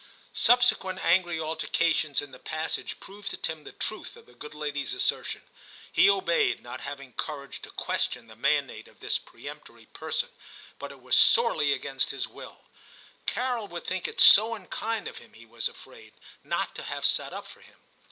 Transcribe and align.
Subsequent 0.33 0.97
angry 1.03 1.39
altercations 1.39 2.23
in 2.23 2.31
the 2.31 2.39
passage 2.39 2.99
proved 2.99 3.29
to 3.29 3.37
Tim 3.37 3.65
the 3.65 3.71
truth 3.71 4.17
of 4.17 4.25
the 4.25 4.33
good 4.33 4.55
lady's 4.55 4.95
assertion. 4.95 5.43
He 5.91 6.09
obeyed, 6.09 6.63
not 6.63 6.81
having 6.81 7.13
courage 7.13 7.61
to 7.61 7.69
question 7.69 8.25
the 8.25 8.35
mandate 8.35 8.87
of 8.87 8.99
this 8.99 9.19
peremptory 9.19 9.85
person, 9.85 10.29
but 10.79 10.91
it 10.91 11.03
was 11.03 11.15
sorely 11.15 11.71
against 11.71 12.07
88 12.07 12.09
TIM 12.09 12.19
CHAP. 12.21 12.25
his 12.29 12.35
will. 12.35 12.57
Carol 13.27 13.67
would 13.67 13.85
think 13.85 14.07
it 14.07 14.19
so 14.19 14.55
unkind 14.55 15.07
of 15.07 15.19
him, 15.19 15.33
he 15.33 15.45
was 15.45 15.69
afraid, 15.69 16.13
not 16.43 16.73
to 16.73 16.81
have 16.81 17.05
sat 17.05 17.31
up 17.31 17.45
for 17.45 17.59
him. 17.61 17.77